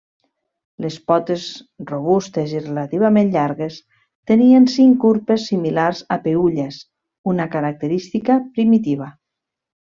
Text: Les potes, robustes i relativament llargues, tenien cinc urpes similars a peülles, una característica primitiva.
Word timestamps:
Les 0.83 0.95
potes, 1.09 1.43
robustes 1.91 2.55
i 2.55 2.61
relativament 2.63 3.29
llargues, 3.35 3.77
tenien 4.31 4.65
cinc 4.77 5.05
urpes 5.11 5.45
similars 5.51 6.01
a 6.17 6.19
peülles, 6.25 6.81
una 7.35 7.47
característica 7.59 8.41
primitiva. 8.57 9.13